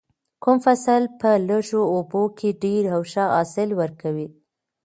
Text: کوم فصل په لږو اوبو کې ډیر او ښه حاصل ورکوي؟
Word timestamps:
کوم 0.43 0.57
فصل 0.65 1.01
په 1.19 1.29
لږو 1.49 1.81
اوبو 1.93 2.23
کې 2.37 2.49
ډیر 2.63 2.83
او 2.95 3.01
ښه 3.11 3.25
حاصل 3.35 3.69
ورکوي؟ 3.81 4.27